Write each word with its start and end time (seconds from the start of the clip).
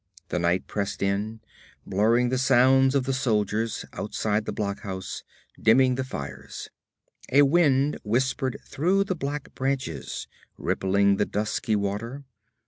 The 0.29 0.39
night 0.39 0.65
pressed 0.65 1.03
in, 1.03 1.41
blurring 1.85 2.29
the 2.29 2.39
sounds 2.39 2.95
of 2.95 3.03
the 3.03 3.13
soldiers 3.13 3.85
outside 3.93 4.45
the 4.45 4.51
blockhouse, 4.51 5.23
dimming 5.61 5.93
the 5.93 6.03
fires. 6.03 6.69
A 7.31 7.43
wind 7.43 7.99
whispered 8.03 8.57
through 8.65 9.03
the 9.03 9.15
black 9.15 9.53
branches, 9.53 10.27
rippling 10.57 11.17
the 11.17 11.27
dusky 11.27 11.75
water. 11.75 12.23